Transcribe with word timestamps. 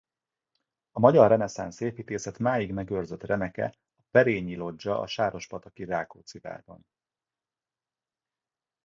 A 0.91 0.99
magyar 0.99 1.29
reneszánsz 1.29 1.79
építészet 1.79 2.39
máig 2.39 2.71
megőrzött 2.71 3.23
remeke 3.23 3.65
a 3.65 4.03
Perényi-loggia 4.11 4.99
a 4.99 5.07
sárospataki 5.07 5.83
Rákóczi-várban. 5.83 6.85